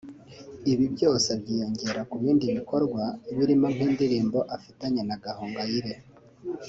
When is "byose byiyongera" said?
0.95-2.01